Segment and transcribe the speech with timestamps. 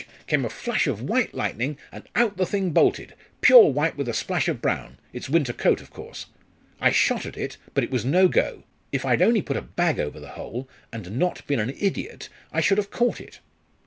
[0.25, 4.15] came a flash of white lightning, and out the thing bolted pure white with a
[4.15, 6.25] splash of brown its winter coat, of course.
[6.79, 8.63] I shot at it, but it was no go.
[8.91, 12.61] If I'd only put a bag over the hole, and not been an idiot, I
[12.61, 13.41] should have caught it."